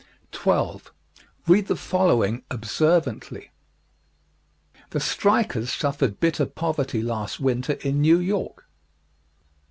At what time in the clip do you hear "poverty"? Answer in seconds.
6.47-7.03